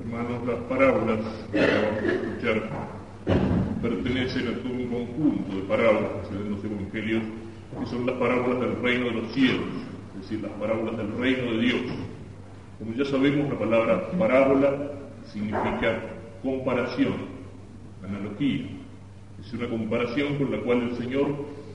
[0.00, 1.18] Hermanos, las parábolas
[1.52, 2.62] que vamos a escuchar
[3.82, 7.22] pertenecen a todo un conjunto de parábolas que se ven en los evangelios,
[7.78, 9.66] que son las parábolas del reino de los cielos,
[10.14, 11.80] es decir, las parábolas del reino de Dios.
[12.78, 14.90] Como ya sabemos, la palabra parábola
[15.30, 16.00] significa
[16.42, 17.12] comparación,
[18.02, 18.68] analogía.
[19.38, 21.26] Es una comparación con la cual el Señor,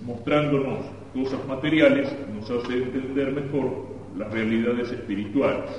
[0.04, 0.80] mostrándonos
[1.14, 3.86] cosas materiales, nos hace entender mejor
[4.18, 5.70] las realidades espirituales.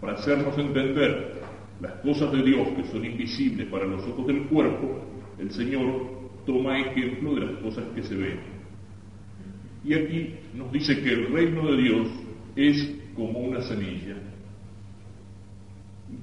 [0.00, 1.35] Para hacernos entender
[1.80, 5.00] las cosas de Dios que son invisibles para los ojos del cuerpo,
[5.38, 5.84] el Señor
[6.46, 8.38] toma ejemplo de las cosas que se ven.
[9.84, 12.08] Y aquí nos dice que el reino de Dios
[12.56, 14.16] es como una semilla.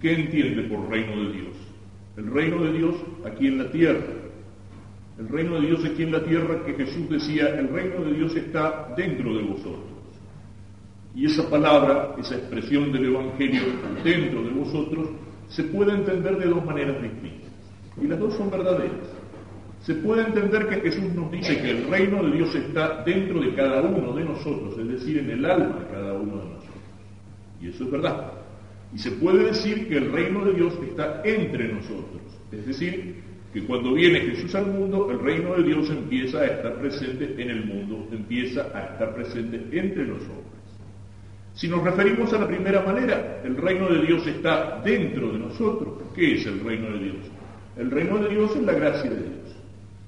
[0.01, 1.55] ¿Qué entiende por reino de Dios?
[2.17, 4.13] El reino de Dios aquí en la tierra.
[5.19, 8.35] El reino de Dios aquí en la tierra que Jesús decía, el reino de Dios
[8.35, 9.93] está dentro de vosotros.
[11.15, 13.61] Y esa palabra, esa expresión del Evangelio
[14.03, 15.09] dentro de vosotros,
[15.49, 17.51] se puede entender de dos maneras distintas.
[18.01, 19.07] Y las dos son verdaderas.
[19.81, 23.53] Se puede entender que Jesús nos dice que el reino de Dios está dentro de
[23.53, 26.73] cada uno de nosotros, es decir, en el alma de cada uno de nosotros.
[27.61, 28.31] Y eso es verdad.
[28.93, 32.21] Y se puede decir que el reino de Dios está entre nosotros.
[32.51, 36.75] Es decir, que cuando viene Jesús al mundo, el reino de Dios empieza a estar
[36.75, 40.52] presente en el mundo, empieza a estar presente entre los hombres.
[41.55, 45.93] Si nos referimos a la primera manera, el reino de Dios está dentro de nosotros.
[46.15, 47.15] ¿Qué es el reino de Dios?
[47.77, 49.55] El reino de Dios es la gracia de Dios,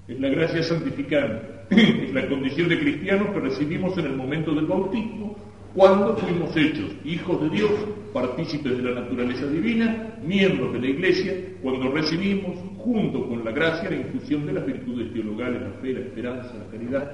[0.07, 1.41] es la gracia santificante,
[2.05, 5.35] es la condición de cristianos que recibimos en el momento del bautismo,
[5.73, 7.71] cuando fuimos hechos hijos de Dios,
[8.13, 13.89] partícipes de la naturaleza divina, miembros de la iglesia, cuando recibimos, junto con la gracia,
[13.89, 17.11] la infusión de las virtudes teologales, la fe, la esperanza, la caridad.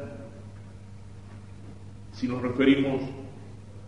[2.11, 3.01] Si nos referimos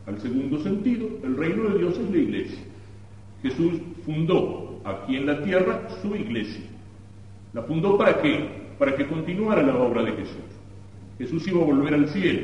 [0.06, 2.60] al segundo sentido, el reino de Dios es la iglesia.
[3.42, 3.74] Jesús
[4.06, 6.64] fundó aquí en la tierra su iglesia.
[7.54, 8.48] ¿La fundó para qué?
[8.78, 10.44] Para que continuara la obra de Jesús.
[11.18, 12.42] Jesús iba a volver al cielo,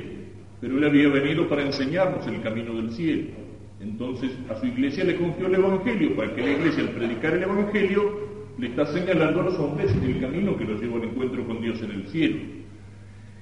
[0.62, 3.30] pero él había venido para enseñarnos el camino del cielo.
[3.82, 7.44] Entonces a su iglesia le confió el Evangelio, para que la iglesia al predicar el
[7.44, 11.62] Evangelio le está señalando a los hombres el camino que los lleva al encuentro con
[11.62, 12.38] Dios en el cielo.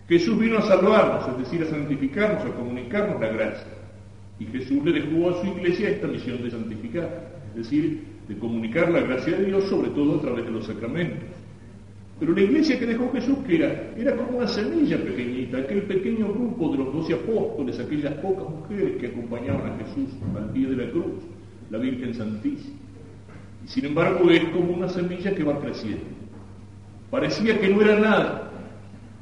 [0.07, 3.76] Jesús vino a salvarnos, es decir, a santificarnos, a comunicarnos la gracia.
[4.39, 8.91] Y Jesús le dejó a su iglesia esta misión de santificar, es decir, de comunicar
[8.91, 11.29] la gracia de Dios, sobre todo a través de los sacramentos.
[12.19, 13.93] Pero la iglesia que dejó Jesús, que era?
[13.95, 18.97] Era como una semilla pequeñita, aquel pequeño grupo de los doce apóstoles, aquellas pocas mujeres
[18.97, 21.23] que acompañaban a Jesús al pie de la cruz,
[21.69, 22.75] la Virgen Santísima.
[23.63, 26.05] Y sin embargo es como una semilla que va creciendo.
[27.11, 28.51] Parecía que no era nada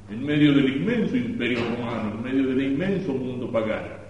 [0.10, 4.05] en medio del inmenso imperio romano, en medio del inmenso mundo pagano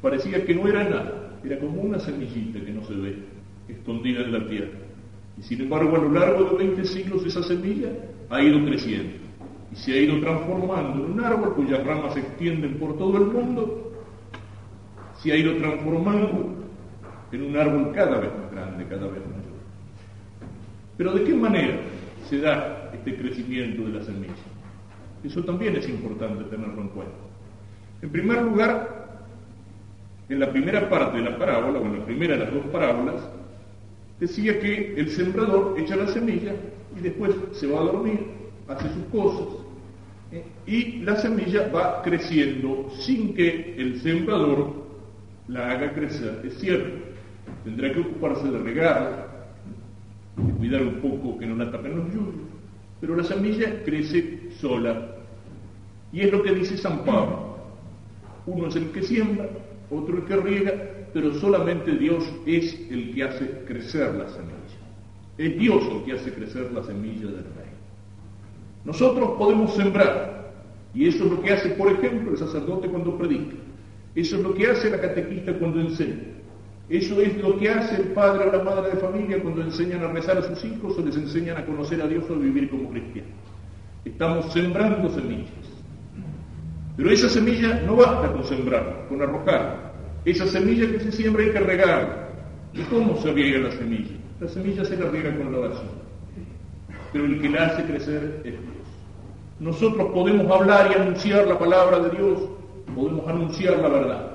[0.00, 3.16] parecía que no era nada, era como una semillita que no se ve,
[3.68, 4.78] escondida en la tierra.
[5.38, 7.88] Y sin embargo, a lo largo de 20 siglos esa semilla
[8.28, 9.14] ha ido creciendo
[9.72, 13.26] y se ha ido transformando en un árbol cuyas ramas se extienden por todo el
[13.26, 13.92] mundo,
[15.22, 16.56] se ha ido transformando
[17.32, 19.60] en un árbol cada vez más grande, cada vez mayor.
[20.96, 21.78] Pero ¿de qué manera
[22.28, 24.34] se da este crecimiento de la semilla?
[25.22, 27.14] Eso también es importante tenerlo en cuenta.
[28.02, 28.99] En primer lugar,
[30.30, 33.16] en la primera parte de la parábola, o en la primera de las dos parábolas,
[34.20, 36.54] decía que el sembrador echa la semilla
[36.96, 38.20] y después se va a dormir,
[38.68, 39.48] hace sus cosas,
[40.30, 40.44] ¿eh?
[40.66, 44.86] y la semilla va creciendo sin que el sembrador
[45.48, 46.42] la haga crecer.
[46.44, 46.90] Es cierto,
[47.64, 49.26] tendrá que ocuparse de regarla,
[50.36, 52.46] de cuidar un poco que no la tapen los lluvios,
[53.00, 55.16] pero la semilla crece sola.
[56.12, 57.56] Y es lo que dice San Pablo.
[58.46, 59.48] Uno es el que siembra,
[59.90, 60.74] otro el que riega,
[61.12, 64.56] pero solamente Dios es el que hace crecer la semilla.
[65.38, 67.80] Es Dios el que hace crecer la semilla del reino.
[68.84, 70.52] Nosotros podemos sembrar,
[70.94, 73.56] y eso es lo que hace, por ejemplo, el sacerdote cuando predica.
[74.14, 76.30] Eso es lo que hace la catequista cuando enseña.
[76.88, 80.08] Eso es lo que hace el padre o la madre de familia cuando enseñan a
[80.08, 82.90] rezar a sus hijos o les enseñan a conocer a Dios o a vivir como
[82.90, 83.30] cristianos.
[84.04, 85.59] Estamos sembrando semillas.
[87.00, 89.90] Pero esa semilla no basta con sembrarla, con arrojarla.
[90.26, 92.28] Esa semilla que se siembra hay que regarla.
[92.74, 94.16] ¿Y cómo se riega la semilla?
[94.38, 95.88] La semilla se la con la oración.
[97.10, 98.86] Pero el que la hace crecer es Dios.
[99.60, 102.38] Nosotros podemos hablar y anunciar la palabra de Dios,
[102.94, 104.30] podemos anunciar la verdad.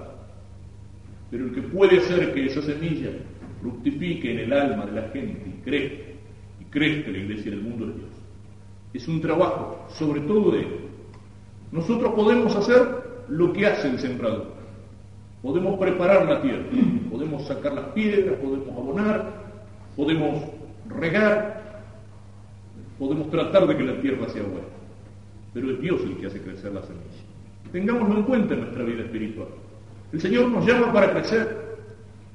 [1.29, 3.11] Pero el que puede hacer que esa semilla
[3.61, 6.13] fructifique en el alma de la gente y crezca,
[6.59, 8.09] y crezca la iglesia en el mundo de Dios,
[8.91, 10.85] es un trabajo, sobre todo de
[11.71, 14.53] nosotros podemos hacer lo que hace el sembrador.
[15.41, 16.63] Podemos preparar la tierra,
[17.11, 19.31] podemos sacar las piedras, podemos abonar,
[19.95, 20.43] podemos
[20.89, 21.83] regar,
[22.97, 24.67] podemos tratar de que la tierra sea buena,
[25.53, 27.05] pero es Dios el que hace crecer la semilla.
[27.71, 29.49] Tengámoslo en cuenta en nuestra vida espiritual.
[30.13, 31.65] El Señor nos llama para crecer.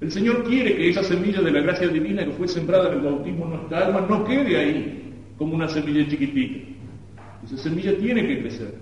[0.00, 3.04] El Señor quiere que esa semilla de la gracia divina que fue sembrada en el
[3.04, 6.68] bautismo en nuestra alma no quede ahí como una semilla chiquitita.
[7.44, 8.74] Esa semilla tiene que crecer.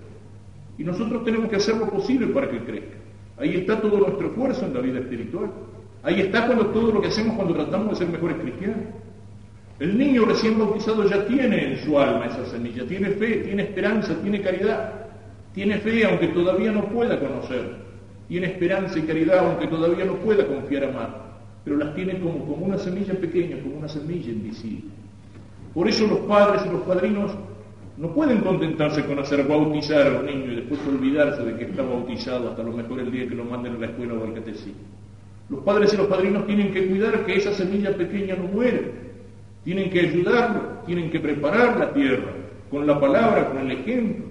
[0.79, 2.95] Y nosotros tenemos que hacer lo posible para que crezca.
[3.37, 5.51] Ahí está todo nuestro esfuerzo en la vida espiritual.
[6.03, 8.77] Ahí está cuando todo lo que hacemos cuando tratamos de ser mejores cristianos.
[9.79, 14.13] El niño recién bautizado ya tiene en su alma esa semilla, tiene fe, tiene esperanza,
[14.21, 14.93] tiene caridad,
[15.53, 17.75] tiene fe aunque todavía no pueda conocer,
[18.27, 22.65] tiene esperanza y caridad aunque todavía no pueda confiar amar, pero las tiene como, como
[22.65, 24.91] una semilla pequeña, como una semilla invisible.
[25.73, 27.31] Por eso los padres y los padrinos
[27.99, 31.83] no pueden contentarse con hacer bautizar a un niño y después olvidarse de que está
[31.83, 34.87] bautizado hasta lo mejor el día que lo manden a la escuela o al catecismo.
[35.49, 38.79] Los padres y los padrinos tienen que cuidar que esa semilla pequeña no muera.
[39.65, 42.31] Tienen que ayudarlo, tienen que preparar la tierra
[42.71, 44.27] con la palabra, con el ejemplo.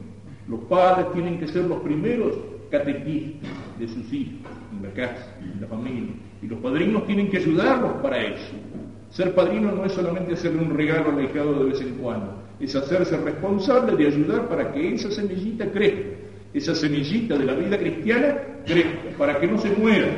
[0.49, 2.39] Los padres tienen que ser los primeros
[2.71, 6.15] catequistas de sus hijos, en la casa, en la familia.
[6.41, 8.55] Y los padrinos tienen que ayudarlos para eso.
[9.11, 13.17] Ser padrino no es solamente hacerle un regalo alejado de vez en cuando, es hacerse
[13.17, 16.17] responsable de ayudar para que esa semillita crezca,
[16.53, 20.09] esa semillita de la vida cristiana crezca, para que no se muera,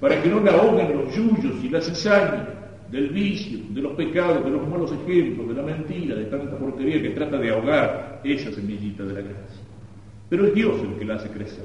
[0.00, 2.48] para que no la ahoguen los yuyos y la cizaña
[2.90, 7.02] del vicio, de los pecados, de los malos ejemplos, de la mentira, de tanta porquería
[7.02, 9.62] que trata de ahogar esa semillita de la gracia.
[10.28, 11.64] Pero es Dios el que la hace crecer.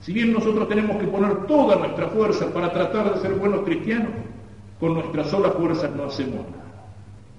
[0.00, 4.10] Si bien nosotros tenemos que poner toda nuestra fuerza para tratar de ser buenos cristianos,
[4.78, 6.90] con nuestras solas fuerzas no hacemos nada.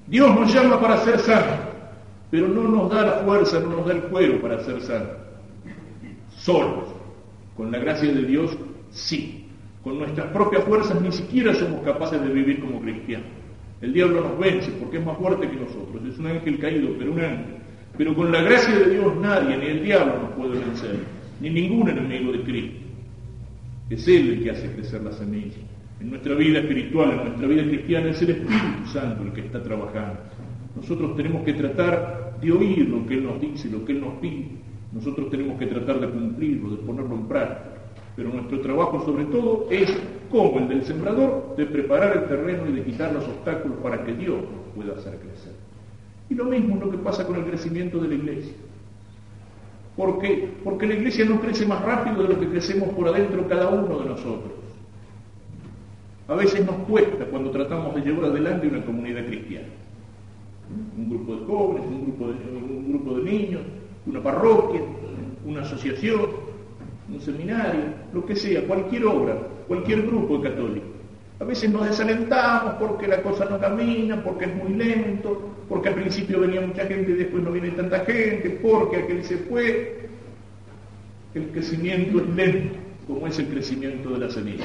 [0.07, 1.74] Dios nos llama para ser sanos,
[2.35, 5.07] pero no nos da la fuerza, no nos da el cuero para ser sanos.
[6.35, 6.83] Solos,
[7.55, 8.57] con la gracia de Dios,
[8.89, 9.45] sí.
[9.81, 13.27] Con nuestras propias fuerzas ni siquiera somos capaces de vivir como cristianos.
[13.79, 16.03] El diablo nos vence porque es más fuerte que nosotros.
[16.11, 17.55] Es un ángel caído, pero un ángel.
[17.97, 20.99] Pero con la gracia de Dios nadie, ni el diablo nos puede vencer,
[21.39, 22.79] ni ningún enemigo de Cristo.
[23.89, 25.55] Es Él el que hace crecer la semilla.
[26.01, 29.63] En nuestra vida espiritual, en nuestra vida cristiana, es el Espíritu Santo el que está
[29.63, 30.19] trabajando.
[30.75, 34.15] Nosotros tenemos que tratar de oír lo que Él nos dice, lo que Él nos
[34.15, 34.47] pide.
[34.91, 37.75] Nosotros tenemos que tratar de cumplirlo, de ponerlo en práctica.
[38.15, 39.91] Pero nuestro trabajo sobre todo es,
[40.31, 44.13] como el del sembrador, de preparar el terreno y de quitar los obstáculos para que
[44.13, 45.53] Dios nos pueda hacer crecer.
[46.29, 48.53] Y lo mismo es lo que pasa con el crecimiento de la iglesia.
[49.95, 53.69] Porque, porque la iglesia no crece más rápido de lo que crecemos por adentro cada
[53.69, 54.53] uno de nosotros.
[56.27, 59.67] A veces nos cuesta cuando tratamos de llevar adelante una comunidad cristiana.
[60.97, 63.61] Un grupo de jóvenes, un grupo de, un grupo de niños,
[64.05, 64.81] una parroquia,
[65.45, 66.21] una asociación,
[67.09, 67.81] un seminario,
[68.13, 70.85] lo que sea, cualquier obra, cualquier grupo católico.
[71.39, 75.95] A veces nos desalentamos porque la cosa no camina, porque es muy lento, porque al
[75.95, 80.09] principio venía mucha gente y después no viene tanta gente, porque aquel se fue.
[81.33, 82.75] El crecimiento es lento,
[83.05, 84.63] como es el crecimiento de la semilla.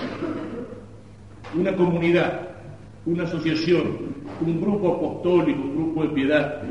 [1.59, 2.50] Una comunidad,
[3.07, 3.87] una asociación,
[4.41, 6.63] un grupo apostólico, un grupo de piedad,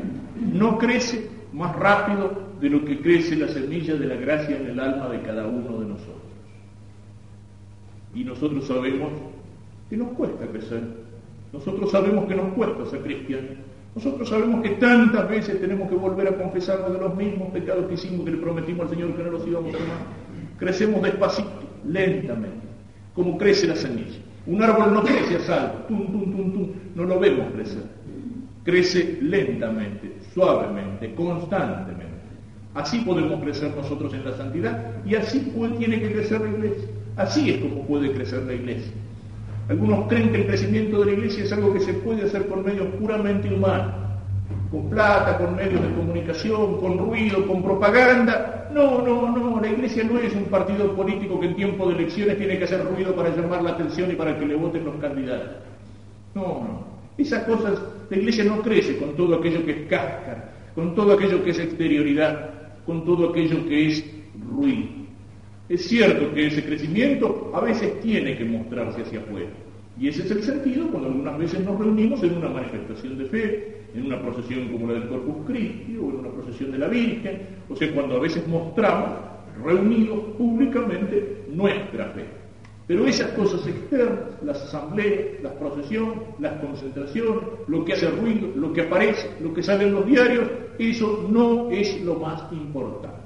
[0.52, 4.80] no crece más rápido de lo que crece la semilla de la gracia en el
[4.80, 6.16] alma de cada uno de nosotros.
[8.14, 9.10] Y nosotros sabemos
[9.88, 10.82] que nos cuesta crecer.
[11.52, 13.50] Nosotros sabemos que nos cuesta ser cristianos.
[13.94, 17.94] Nosotros sabemos que tantas veces tenemos que volver a confesarnos de los mismos pecados que
[17.94, 19.98] hicimos, que le prometimos al Señor que no los íbamos a tomar.
[20.58, 21.50] Crecemos despacito,
[21.84, 22.66] lentamente,
[23.14, 24.18] como crece la semilla.
[24.50, 27.84] Un árbol no crece a salto, tum, tum, tum, tum, no lo vemos crecer.
[28.64, 32.10] Crece lentamente, suavemente, constantemente.
[32.74, 36.88] Así podemos crecer nosotros en la santidad y así tiene que crecer la iglesia.
[37.16, 38.90] Así es como puede crecer la iglesia.
[39.68, 42.64] Algunos creen que el crecimiento de la iglesia es algo que se puede hacer por
[42.64, 43.94] medios puramente humanos,
[44.72, 48.59] con plata, con medios de comunicación, con ruido, con propaganda.
[48.72, 52.38] No, no, no, la iglesia no es un partido político que en tiempo de elecciones
[52.38, 55.56] tiene que hacer ruido para llamar la atención y para que le voten los candidatos.
[56.34, 56.84] No, no.
[57.18, 61.42] Esas cosas, la iglesia no crece con todo aquello que es cáscara, con todo aquello
[61.42, 62.60] que es exterioridad
[62.90, 64.04] con todo aquello que es
[64.52, 64.88] ruido.
[65.68, 69.50] Es cierto que ese crecimiento a veces tiene que mostrarse hacia afuera.
[70.00, 73.82] Y ese es el sentido cuando algunas veces nos reunimos en una manifestación de fe,
[73.94, 77.40] en una procesión como la del Corpus Christi o en una procesión de la Virgen,
[77.68, 79.10] o sea, cuando a veces mostramos
[79.62, 82.24] reunidos públicamente nuestra fe.
[82.86, 88.72] Pero esas cosas externas, las asambleas, las procesiones, las concentraciones, lo que hace ruido, lo
[88.72, 93.19] que aparece, lo que sale en los diarios, eso no es lo más importante.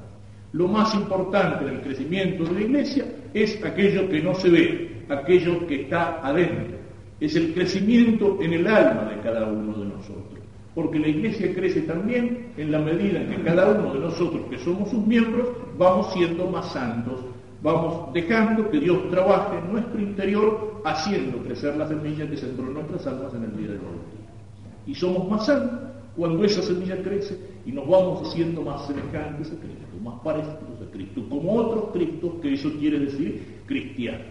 [0.55, 5.03] Lo más importante en el crecimiento de la iglesia es aquello que no se ve,
[5.09, 6.77] aquello que está adentro,
[7.19, 10.39] es el crecimiento en el alma de cada uno de nosotros.
[10.73, 14.59] Porque la iglesia crece también en la medida en que cada uno de nosotros, que
[14.59, 17.19] somos sus miembros, vamos siendo más santos,
[17.61, 23.05] vamos dejando que Dios trabaje en nuestro interior, haciendo crecer la semilla que sembró nuestras
[23.09, 24.87] almas en el día de hoy.
[24.87, 29.57] Y somos más santos cuando esa semilla crece y nos vamos haciendo más semejantes a
[29.57, 34.25] Cristo, más parecidos a Cristo, como otros Cristos, que eso quiere decir cristiano.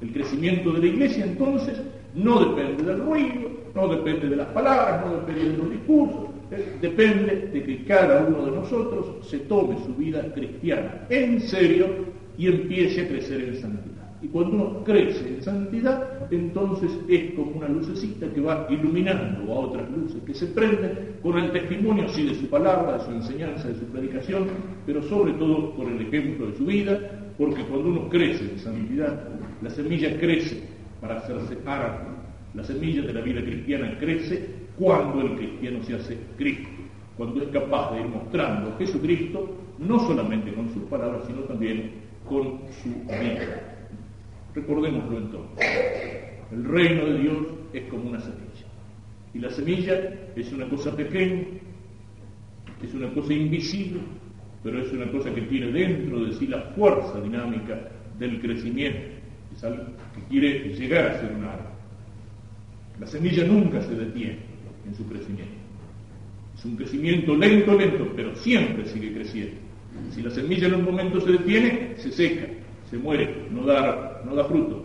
[0.00, 1.80] El crecimiento de la iglesia entonces
[2.14, 6.78] no depende del ruido, no depende de las palabras, no depende de los discursos, eh,
[6.80, 11.86] depende de que cada uno de nosotros se tome su vida cristiana en serio
[12.36, 13.97] y empiece a crecer en santidad.
[14.20, 19.58] Y cuando uno crece en santidad, entonces es como una lucecita que va iluminando a
[19.60, 23.68] otras luces que se prenden con el testimonio, sí, de su palabra, de su enseñanza,
[23.68, 24.48] de su predicación,
[24.84, 26.98] pero sobre todo por el ejemplo de su vida,
[27.38, 29.28] porque cuando uno crece en santidad,
[29.62, 30.62] la semilla crece
[31.00, 32.16] para hacerse árbol.
[32.54, 36.68] La semilla de la vida cristiana crece cuando el cristiano se hace Cristo,
[37.16, 41.92] cuando es capaz de ir mostrando a Jesucristo, no solamente con sus palabras, sino también
[42.28, 43.77] con su vida.
[44.58, 45.68] Recordémoslo entonces.
[46.50, 48.66] El reino de Dios es como una semilla.
[49.32, 49.94] Y la semilla
[50.34, 51.44] es una cosa pequeña,
[52.82, 54.00] es una cosa invisible,
[54.64, 57.78] pero es una cosa que tiene dentro de sí la fuerza dinámica
[58.18, 58.98] del crecimiento.
[59.54, 59.84] Es algo
[60.14, 61.72] que quiere llegar a ser un árbol.
[62.98, 64.38] La semilla nunca se detiene
[64.88, 65.54] en su crecimiento.
[66.56, 69.54] Es un crecimiento lento, lento, pero siempre sigue creciendo.
[70.10, 72.46] Si la semilla en un momento se detiene, se seca,
[72.90, 73.64] se muere, no
[74.24, 74.84] no da fruto.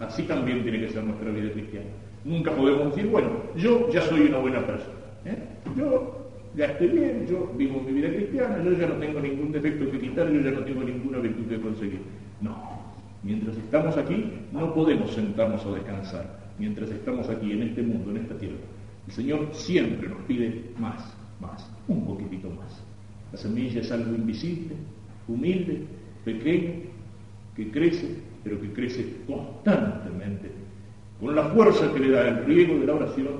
[0.00, 1.86] Así también tiene que ser nuestra vida cristiana.
[2.24, 4.94] Nunca podemos decir, bueno, yo ya soy una buena persona.
[5.26, 5.36] ¿eh?
[5.76, 6.24] Yo
[6.56, 9.98] ya estoy bien, yo vivo mi vida cristiana, yo ya no tengo ningún defecto que
[9.98, 12.00] quitar, yo ya no tengo ninguna virtud que conseguir.
[12.40, 12.56] No,
[13.22, 18.18] mientras estamos aquí no podemos sentarnos a descansar, mientras estamos aquí en este mundo, en
[18.18, 18.56] esta tierra.
[19.06, 22.82] El Señor siempre nos pide más, más, un poquitito más.
[23.32, 24.76] La semilla es algo invisible,
[25.26, 25.82] humilde,
[26.24, 26.72] pequeño,
[27.56, 30.50] que crece, pero que crece constantemente,
[31.18, 33.32] con la fuerza que le da el riego de la oración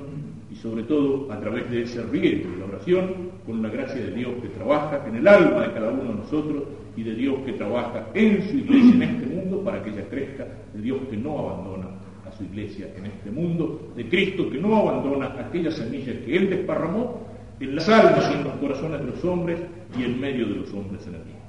[0.51, 4.11] y sobre todo a través de ese riego de la oración, con la gracia de
[4.11, 6.63] Dios que trabaja en el alma de cada uno de nosotros
[6.97, 10.47] y de Dios que trabaja en su iglesia en este mundo para que ella crezca,
[10.73, 11.87] de Dios que no abandona
[12.27, 16.49] a su iglesia en este mundo, de Cristo que no abandona aquella semilla que Él
[16.49, 17.27] desparramó
[17.59, 19.59] en las almas y en los corazones de los hombres
[19.97, 21.44] y en medio de los hombres en el mundo.